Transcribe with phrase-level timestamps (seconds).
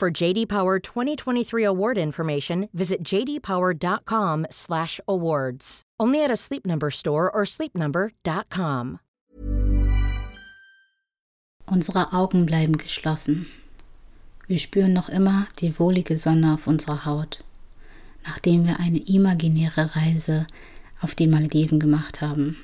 [0.00, 5.82] For JD Power 2023 award information, visit jdpower.com/awards.
[6.00, 9.00] Only at a Sleep Number store or sleepnumber.com.
[11.66, 13.48] Unsere Augen bleiben geschlossen.
[14.46, 17.44] Wir spüren noch immer die wohlige Sonne auf unserer Haut.
[18.24, 20.46] nachdem wir eine imaginäre Reise
[21.00, 22.56] auf die Malediven gemacht haben.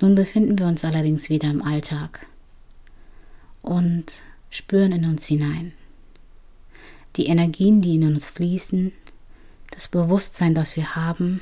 [0.00, 2.26] Nun befinden wir uns allerdings wieder im Alltag
[3.62, 4.22] und
[4.56, 5.72] spüren in uns hinein.
[7.16, 8.92] Die Energien, die in uns fließen,
[9.70, 11.40] das Bewusstsein, das wir haben,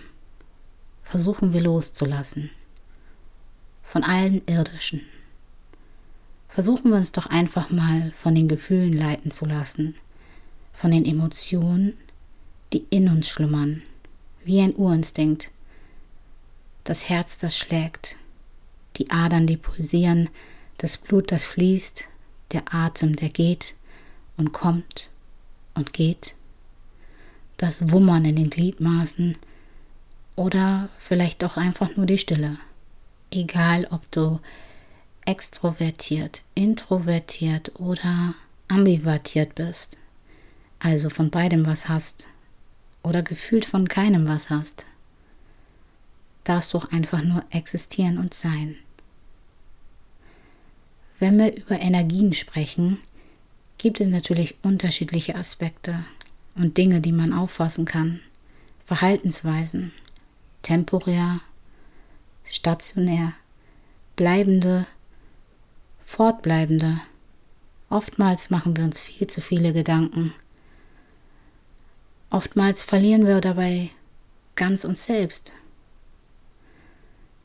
[1.03, 2.51] versuchen wir loszulassen.
[3.83, 5.03] Von allen Irdischen.
[6.49, 9.95] Versuchen wir uns doch einfach mal von den Gefühlen leiten zu lassen,
[10.73, 11.95] von den Emotionen,
[12.73, 13.83] die in uns schlummern,
[14.45, 15.51] wie ein Urinstinkt.
[16.83, 18.17] Das Herz, das schlägt,
[18.97, 20.29] die Adern, die pulsieren,
[20.79, 22.09] das Blut, das fließt,
[22.55, 23.75] der Atem, der geht
[24.37, 25.11] und kommt
[25.75, 26.35] und geht,
[27.57, 29.37] das Wummern in den Gliedmaßen
[30.37, 32.59] oder vielleicht auch einfach nur die Stille.
[33.31, 34.41] Egal, ob du
[35.27, 38.35] extrovertiert, introvertiert oder
[38.69, 39.99] ambivertiert bist,
[40.79, 42.29] also von beidem was hast,
[43.03, 44.87] oder gefühlt von keinem was hast,
[46.43, 48.77] darfst du auch einfach nur existieren und sein.
[51.19, 52.99] Wenn wir über Energien sprechen,
[53.79, 56.05] gibt es natürlich unterschiedliche Aspekte
[56.55, 58.21] und Dinge, die man auffassen kann.
[58.85, 59.93] Verhaltensweisen,
[60.63, 61.41] temporär,
[62.49, 63.33] stationär,
[64.17, 64.87] bleibende,
[66.05, 67.01] fortbleibende.
[67.89, 70.35] Oftmals machen wir uns viel zu viele Gedanken
[72.35, 73.91] Oftmals verlieren wir dabei
[74.57, 75.53] ganz uns selbst,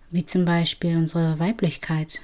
[0.09, 2.21] wie zum Beispiel unsere Weiblichkeit.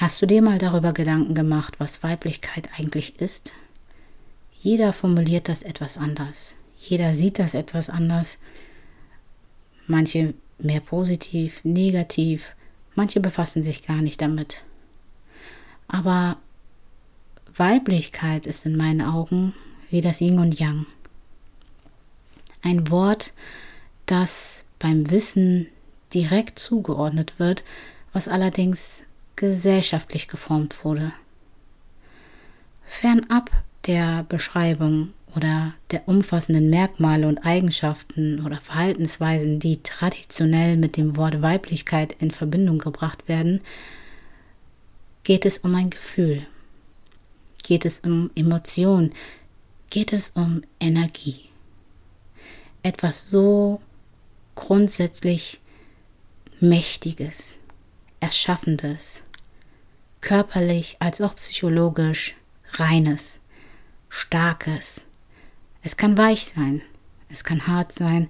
[0.00, 3.52] Hast du dir mal darüber Gedanken gemacht, was Weiblichkeit eigentlich ist?
[4.58, 6.56] Jeder formuliert das etwas anders.
[6.78, 8.38] Jeder sieht das etwas anders.
[9.86, 12.56] Manche mehr positiv, negativ,
[12.94, 14.64] manche befassen sich gar nicht damit.
[15.86, 16.38] Aber
[17.54, 19.52] Weiblichkeit ist in meinen Augen
[19.90, 20.86] wie das Yin und Yang.
[22.62, 23.34] Ein Wort,
[24.06, 25.66] das beim Wissen
[26.14, 27.64] direkt zugeordnet wird,
[28.14, 29.04] was allerdings
[29.40, 31.12] gesellschaftlich geformt wurde.
[32.84, 33.50] Fernab
[33.86, 41.40] der Beschreibung oder der umfassenden Merkmale und Eigenschaften oder Verhaltensweisen, die traditionell mit dem Wort
[41.40, 43.62] Weiblichkeit in Verbindung gebracht werden,
[45.22, 46.46] geht es um ein Gefühl,
[47.62, 49.14] geht es um Emotionen,
[49.88, 51.48] geht es um Energie.
[52.82, 53.80] Etwas so
[54.54, 55.60] grundsätzlich
[56.60, 57.56] Mächtiges,
[58.20, 59.22] Erschaffendes,
[60.20, 62.36] körperlich als auch psychologisch
[62.72, 63.38] Reines,
[64.08, 65.04] Starkes.
[65.82, 66.82] Es kann weich sein,
[67.28, 68.28] es kann hart sein,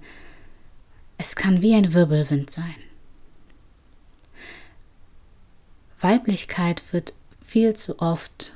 [1.17, 2.75] es kann wie ein Wirbelwind sein.
[5.99, 8.53] Weiblichkeit wird viel zu oft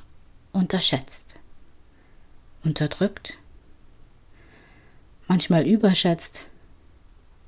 [0.52, 1.36] unterschätzt
[2.66, 3.38] unterdrückt,
[5.28, 6.48] manchmal überschätzt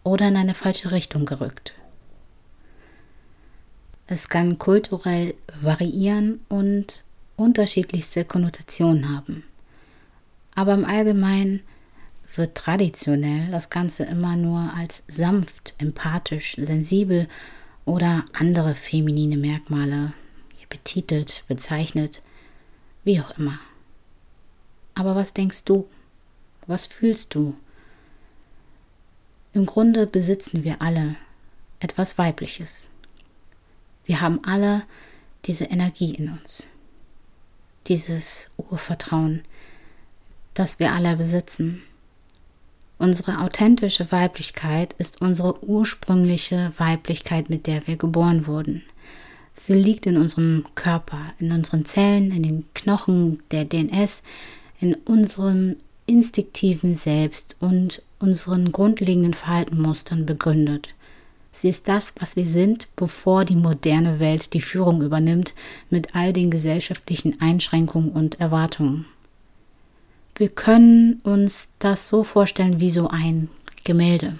[0.03, 1.73] oder in eine falsche Richtung gerückt.
[4.07, 7.03] Es kann kulturell variieren und
[7.35, 9.43] unterschiedlichste Konnotationen haben.
[10.55, 11.61] Aber im Allgemeinen
[12.35, 17.27] wird traditionell das Ganze immer nur als sanft, empathisch, sensibel
[17.85, 20.13] oder andere feminine Merkmale
[20.69, 22.21] betitelt, bezeichnet,
[23.03, 23.59] wie auch immer.
[24.95, 25.87] Aber was denkst du?
[26.65, 27.55] Was fühlst du?
[29.53, 31.15] Im Grunde besitzen wir alle
[31.79, 32.87] etwas Weibliches.
[34.07, 34.83] Wir haben alle
[35.45, 36.65] diese Energie in uns,
[37.87, 39.41] dieses Urvertrauen,
[40.53, 41.83] das wir alle besitzen.
[42.97, 48.81] Unsere authentische Weiblichkeit ist unsere ursprüngliche Weiblichkeit, mit der wir geboren wurden.
[49.53, 54.23] Sie liegt in unserem Körper, in unseren Zellen, in den Knochen, der DNS,
[54.79, 55.75] in unserem
[56.05, 60.93] instinktiven Selbst und unseren grundlegenden Verhaltenmustern begründet.
[61.57, 65.55] Sie ist das, was wir sind, bevor die moderne Welt die Führung übernimmt
[65.89, 69.07] mit all den gesellschaftlichen Einschränkungen und Erwartungen.
[70.35, 73.49] Wir können uns das so vorstellen wie so ein
[73.85, 74.37] Gemälde,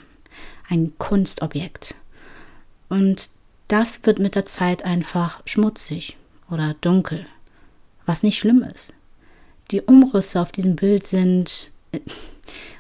[0.70, 1.96] ein Kunstobjekt.
[2.88, 3.32] Und
[3.68, 6.18] das wird mit der Zeit einfach schmutzig
[6.52, 7.26] oder dunkel,
[8.06, 8.94] was nicht schlimm ist.
[9.72, 12.00] Die Umrisse auf diesem Bild sind äh,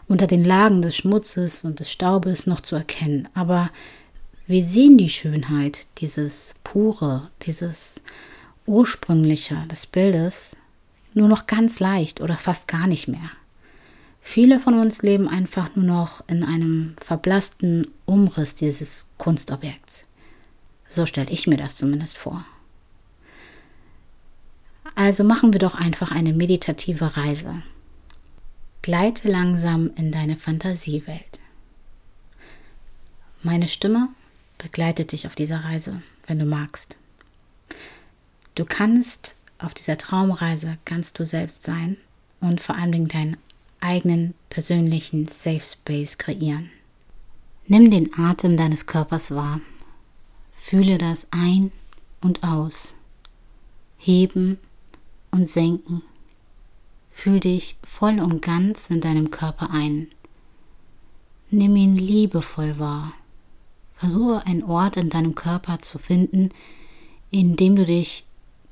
[0.08, 3.72] unter den Lagen des Schmutzes und des Staubes noch zu erkennen, aber
[4.48, 8.02] wir sehen die Schönheit dieses pure, dieses
[8.66, 10.56] ursprüngliche des Bildes
[11.14, 13.30] nur noch ganz leicht oder fast gar nicht mehr.
[14.22, 20.06] Viele von uns leben einfach nur noch in einem verblassten Umriss dieses Kunstobjekts.
[20.90, 22.46] So stelle ich mir das zumindest vor.
[24.96, 27.62] Also machen wir doch einfach eine meditative Reise.
[28.82, 31.40] Gleite langsam in deine Fantasiewelt.
[33.44, 34.10] Meine Stimme
[34.58, 36.96] begleitet dich auf dieser Reise, wenn du magst.
[38.56, 41.98] Du kannst auf dieser Traumreise ganz du selbst sein
[42.40, 43.38] und vor allen Dingen deinen
[43.80, 46.70] eigenen persönlichen Safe Space kreieren.
[47.68, 49.62] Nimm den Atem deines Körpers wahr.
[50.52, 51.72] Fühle das ein
[52.22, 52.96] und aus.
[53.98, 54.58] Heben
[55.32, 56.02] und senken.
[57.12, 60.08] Fühl dich voll und ganz in deinem Körper ein.
[61.50, 63.14] Nimm ihn liebevoll wahr.
[63.98, 66.50] Versuche einen Ort in deinem Körper zu finden,
[67.32, 68.26] in dem du dich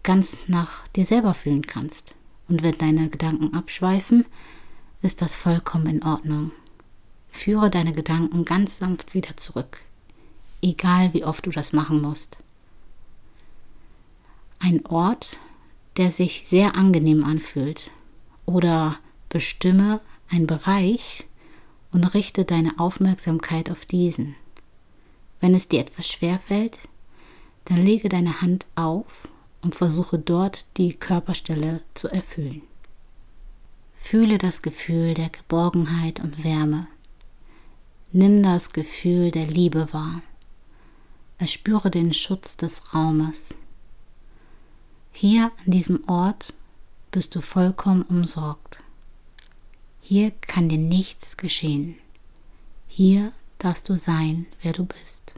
[0.04, 2.16] ganz nach dir selber fühlen kannst.
[2.48, 4.26] Und wenn deine Gedanken abschweifen,
[5.02, 6.52] ist das vollkommen in Ordnung.
[7.30, 9.82] Führe deine Gedanken ganz sanft wieder zurück,
[10.62, 12.38] egal wie oft du das machen musst.
[14.60, 15.40] Ein Ort,
[15.98, 17.92] der sich sehr angenehm anfühlt,
[18.46, 19.00] oder
[19.30, 21.28] bestimme einen Bereich
[21.92, 24.36] und richte deine Aufmerksamkeit auf diesen.
[25.40, 26.80] Wenn es dir etwas schwer fällt,
[27.66, 29.28] dann lege deine Hand auf
[29.62, 32.62] und versuche dort die Körperstelle zu erfüllen.
[33.94, 36.88] Fühle das Gefühl der Geborgenheit und Wärme.
[38.12, 40.22] Nimm das Gefühl der Liebe wahr.
[41.38, 43.56] Erspüre den Schutz des Raumes.
[45.12, 46.54] Hier an diesem Ort
[47.12, 48.78] bist du vollkommen umsorgt.
[50.02, 51.96] Hier kann dir nichts geschehen.
[52.88, 53.32] Hier
[53.66, 55.34] darfst du sein, wer du bist.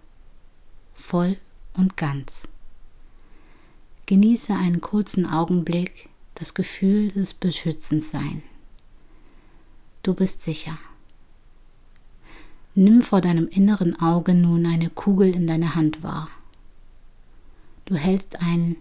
[0.94, 1.38] Voll
[1.74, 2.50] und ganz.
[4.06, 8.44] Genieße einen kurzen Augenblick das Gefühl des Beschützenssein.
[10.04, 10.78] Du bist sicher.
[12.76, 16.30] Nimm vor deinem inneren Auge nun eine Kugel in deine Hand wahr.
[17.86, 18.76] Du hältst ein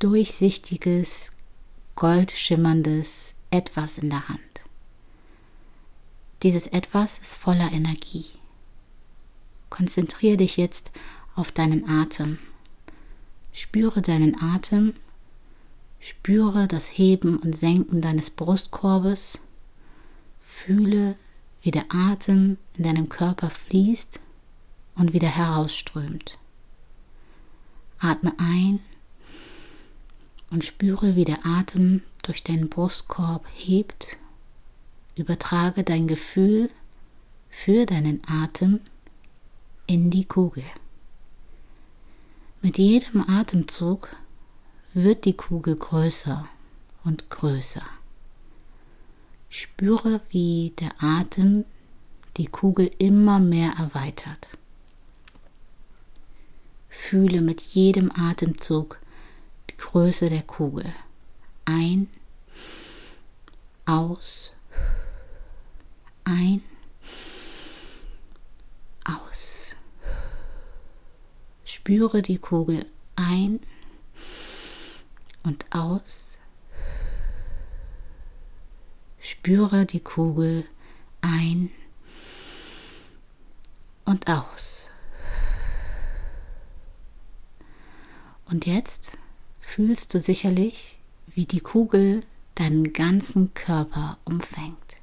[0.00, 1.32] durchsichtiges,
[1.94, 4.40] goldschimmerndes Etwas in der Hand.
[6.42, 8.37] Dieses Etwas ist voller Energie.
[9.70, 10.90] Konzentriere dich jetzt
[11.34, 12.38] auf deinen Atem.
[13.52, 14.94] Spüre deinen Atem,
[16.00, 19.40] spüre das Heben und Senken deines Brustkorbes,
[20.40, 21.16] fühle,
[21.62, 24.20] wie der Atem in deinem Körper fließt
[24.94, 26.38] und wieder herausströmt.
[27.98, 28.80] Atme ein
[30.50, 34.16] und spüre, wie der Atem durch deinen Brustkorb hebt.
[35.16, 36.70] Übertrage dein Gefühl
[37.50, 38.80] für deinen Atem
[39.88, 40.64] in die Kugel.
[42.60, 44.14] Mit jedem Atemzug
[44.92, 46.46] wird die Kugel größer
[47.04, 47.82] und größer.
[49.48, 51.64] Spüre, wie der Atem
[52.36, 54.58] die Kugel immer mehr erweitert.
[56.90, 58.98] Fühle mit jedem Atemzug
[59.70, 60.92] die Größe der Kugel.
[61.64, 62.08] Ein,
[63.86, 64.52] aus,
[66.24, 66.62] ein,
[69.04, 69.57] aus.
[71.78, 73.60] Spüre die Kugel ein
[75.44, 76.40] und aus.
[79.20, 80.64] Spüre die Kugel
[81.20, 81.70] ein
[84.04, 84.90] und aus.
[88.46, 89.18] Und jetzt
[89.60, 92.22] fühlst du sicherlich, wie die Kugel
[92.56, 94.96] deinen ganzen Körper umfängt.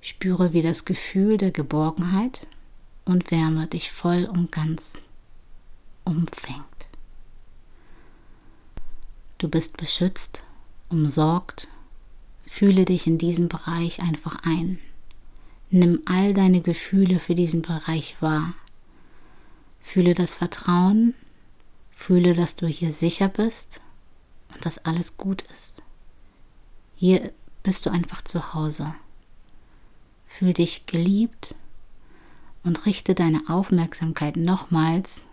[0.00, 2.48] Spüre, wie das Gefühl der Geborgenheit
[3.04, 5.06] und Wärme dich voll und ganz
[6.06, 6.64] umfängt.
[9.38, 10.44] Du bist beschützt,
[10.88, 11.68] umsorgt,
[12.48, 14.78] fühle dich in diesem Bereich einfach ein.
[15.68, 18.54] Nimm all deine Gefühle für diesen Bereich wahr.
[19.80, 21.14] Fühle das Vertrauen,
[21.90, 23.80] fühle, dass du hier sicher bist
[24.54, 25.82] und dass alles gut ist.
[26.94, 27.32] Hier
[27.62, 28.94] bist du einfach zu Hause.
[30.26, 31.54] Fühl dich geliebt
[32.62, 35.28] und richte deine Aufmerksamkeit nochmals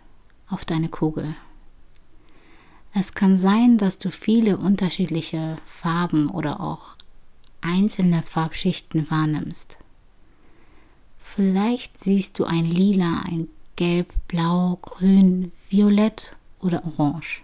[0.48, 1.34] auf deine Kugel.
[2.92, 6.96] Es kann sein, dass du viele unterschiedliche Farben oder auch
[7.60, 9.78] einzelne Farbschichten wahrnimmst.
[11.18, 17.42] Vielleicht siehst du ein Lila, ein Gelb, Blau, Grün, Violett oder Orange.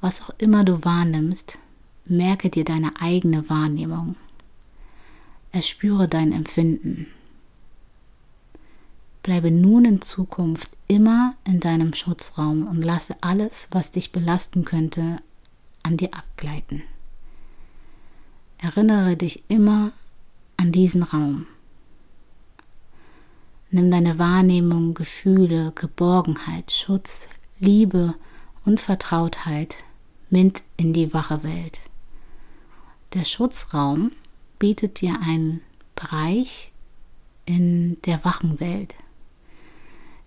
[0.00, 1.60] Was auch immer du wahrnimmst,
[2.04, 4.16] merke dir deine eigene Wahrnehmung.
[5.52, 7.06] Erspüre dein Empfinden.
[9.26, 15.16] Bleibe nun in Zukunft immer in deinem Schutzraum und lasse alles, was dich belasten könnte,
[15.82, 16.84] an dir abgleiten.
[18.58, 19.90] Erinnere dich immer
[20.56, 21.48] an diesen Raum.
[23.72, 27.28] Nimm deine Wahrnehmung, Gefühle, Geborgenheit, Schutz,
[27.58, 28.14] Liebe
[28.64, 29.78] und Vertrautheit
[30.30, 31.80] mit in die wache Welt.
[33.12, 34.12] Der Schutzraum
[34.60, 35.62] bietet dir einen
[35.96, 36.70] Bereich
[37.44, 38.94] in der wachen Welt.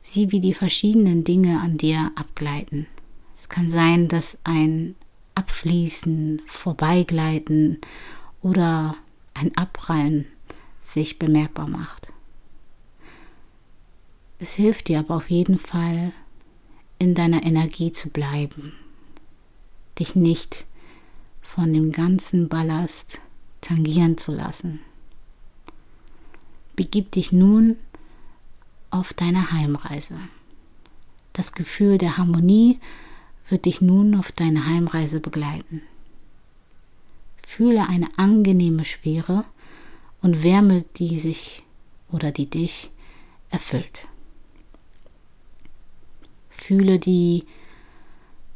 [0.02, 2.88] Sieh, wie die verschiedenen Dinge an dir abgleiten.
[3.34, 4.96] Es kann sein, dass ein
[5.36, 7.80] Abfließen, Vorbeigleiten
[8.42, 8.96] oder
[9.34, 10.26] ein Abprallen
[10.80, 12.14] sich bemerkbar macht.
[14.40, 16.14] Es hilft dir aber auf jeden Fall,
[16.98, 18.74] in deiner Energie zu bleiben,
[19.98, 20.66] dich nicht
[21.42, 23.22] von dem ganzen Ballast
[23.62, 24.82] tangieren zu lassen.
[26.76, 27.78] Begib dich nun
[28.92, 30.20] auf deine Heimreise.
[31.34, 32.80] Das Gefühl der Harmonie
[33.48, 35.82] wird dich nun auf deine Heimreise begleiten.
[37.46, 39.46] Fühle eine angenehme Schwere
[40.22, 41.64] und Wärme, die sich
[42.12, 42.92] oder die dich
[43.50, 44.08] erfüllt.
[46.50, 47.46] Fühle die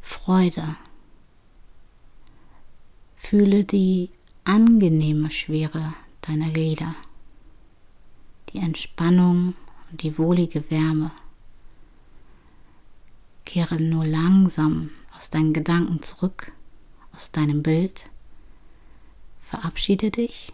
[0.02, 0.76] Freude.
[3.16, 4.10] Fühle die
[4.44, 6.94] angenehme Schwere deiner Glieder,
[8.50, 9.56] die Entspannung
[9.94, 11.12] und die wohlige Wärme.
[13.46, 16.52] Kehre nur langsam aus deinen Gedanken zurück,
[17.14, 18.10] aus deinem Bild
[19.40, 20.52] Verabschiede dich,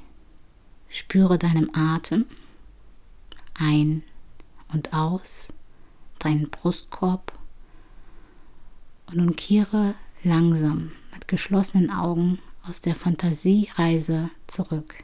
[0.89, 2.25] spüre deinem Atem
[3.53, 4.03] ein
[4.74, 5.53] und aus,
[6.17, 7.31] deinen Brustkorb
[9.05, 14.96] und nun kehre langsam mit geschlossenen Augen aus der Fantasiereise zurück.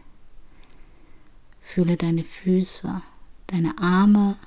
[1.62, 3.02] Fühle deine Füße,
[3.48, 4.38] deine Arme,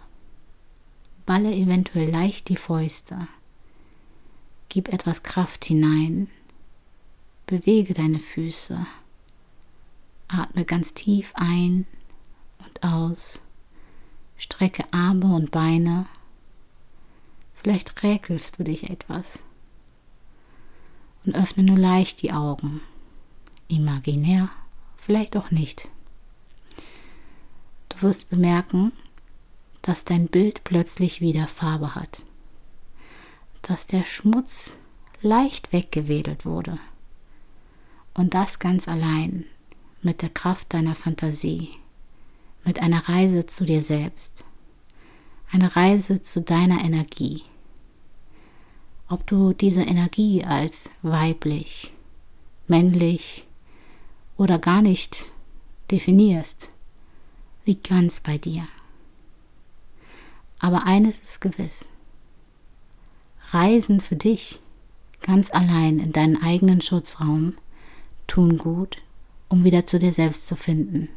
[1.26, 3.28] balle eventuell leicht die Fäuste.
[4.68, 6.28] Gib etwas Kraft hinein.
[7.46, 8.86] Bewege deine Füße.
[10.28, 11.86] Atme ganz tief ein
[12.58, 13.40] und aus.
[14.36, 16.06] Strecke Arme und Beine.
[17.54, 19.42] Vielleicht räkelst du dich etwas.
[21.24, 22.80] Und öffne nur leicht die Augen.
[23.68, 24.48] Imaginär,
[24.96, 25.90] vielleicht auch nicht.
[27.98, 28.92] Du wirst bemerken,
[29.82, 32.24] dass dein Bild plötzlich wieder Farbe hat.
[33.62, 34.78] Dass der Schmutz
[35.20, 36.78] leicht weggewedelt wurde.
[38.14, 39.46] Und das ganz allein
[40.00, 41.70] mit der Kraft deiner Fantasie,
[42.64, 44.44] mit einer Reise zu dir selbst,
[45.50, 47.42] eine Reise zu deiner Energie.
[49.08, 51.92] Ob du diese Energie als weiblich,
[52.68, 53.48] männlich
[54.36, 55.32] oder gar nicht
[55.90, 56.70] definierst,
[57.68, 58.66] liegt ganz bei dir.
[60.58, 61.88] Aber eines ist gewiss.
[63.52, 64.60] Reisen für dich
[65.20, 67.54] ganz allein in deinen eigenen Schutzraum
[68.26, 68.98] tun gut
[69.48, 71.08] um wieder zu dir selbst zu finden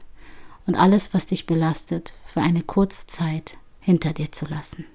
[0.65, 4.85] und alles, was dich belastet, für eine kurze Zeit hinter dir zu lassen.